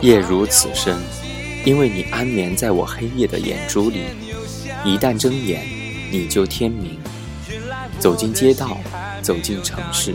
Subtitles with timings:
[0.00, 0.96] 夜如此深，
[1.64, 4.04] 因为你安眠在我黑夜的眼珠里。
[4.84, 5.66] 一旦睁眼，
[6.10, 6.98] 你就天明。
[7.98, 8.78] 走进街道，
[9.22, 10.14] 走进城市，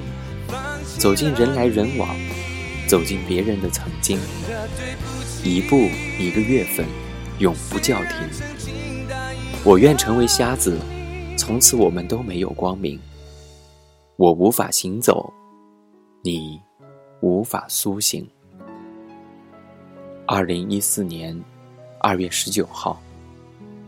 [0.98, 2.16] 走进人来人往，
[2.88, 4.18] 走进别人的曾经。
[5.44, 5.76] 一步
[6.18, 6.86] 一个月份，
[7.40, 8.18] 永不叫停。
[9.66, 10.80] 我愿成为瞎子，
[11.38, 12.98] 从此我们都没有光明。
[14.16, 15.34] 我无法行走，
[16.24, 16.62] 你
[17.22, 18.26] 无法苏醒。
[20.26, 21.38] 二零一四年
[22.00, 22.98] 二月十九号，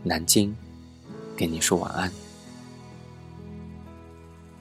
[0.02, 0.54] 南京，
[1.34, 2.12] 跟你说晚安。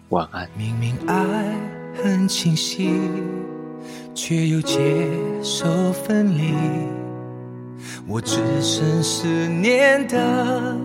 [0.09, 0.49] 晚安。
[0.57, 1.53] 明明爱
[2.01, 2.97] 很清晰，
[4.13, 5.09] 却又接
[5.43, 6.53] 受分离，
[8.07, 10.77] 我只剩思念的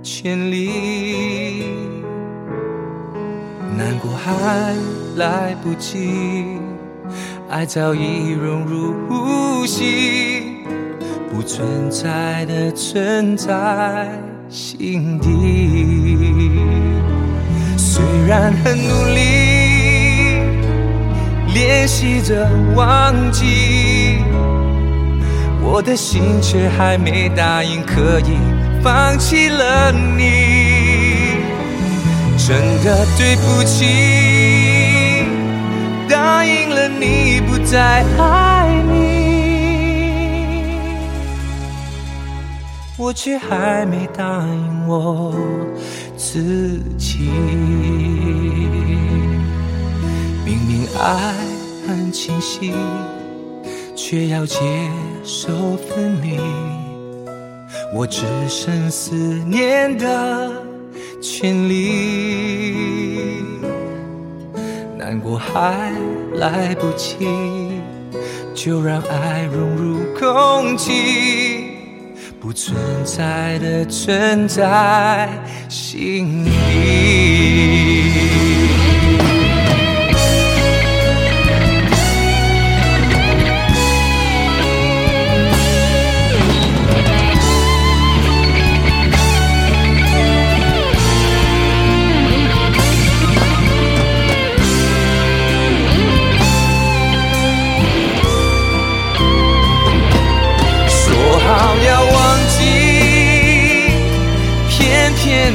[0.00, 1.64] 权利。
[3.76, 4.76] 难过还
[5.16, 6.56] 来不及，
[7.48, 10.64] 爱早已融入呼吸，
[11.30, 14.08] 不存在的存在
[14.48, 16.58] 心底。
[17.76, 19.20] 虽然很努力
[21.54, 24.18] 练习着忘记，
[25.62, 28.36] 我的心却还没答应可以
[28.82, 31.36] 放弃了你。
[32.36, 33.84] 真的对不起，
[36.46, 38.94] 应了你不再爱你，
[42.96, 45.34] 我却还没答应我
[46.16, 47.30] 自己。
[50.44, 51.34] 明明爱
[51.86, 52.72] 很清晰，
[53.96, 54.58] 却要接
[55.24, 56.38] 受分离，
[57.92, 60.52] 我只剩思念的。
[61.22, 62.25] 权利，
[65.16, 65.90] 难过还
[66.34, 67.26] 来不及，
[68.54, 71.70] 就让爱融入空气，
[72.38, 75.26] 不存在的存在
[75.70, 77.05] 心里。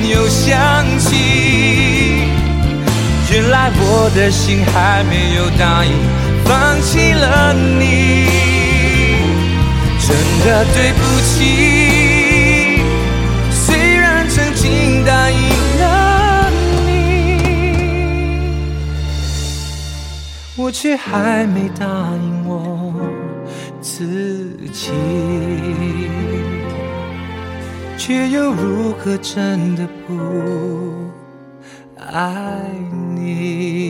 [0.09, 1.15] 又想起，
[3.31, 5.91] 原来我的心还没有答应
[6.45, 8.25] 放弃了你，
[9.99, 10.15] 真
[10.45, 11.29] 的对不起。
[13.51, 15.37] 虽然曾经答应
[15.79, 16.49] 了
[16.85, 16.89] 你，
[20.55, 22.93] 我却还没答应我
[23.81, 24.91] 自己。
[28.03, 30.17] 却又如何真的不
[31.99, 32.65] 爱
[33.13, 33.80] 你？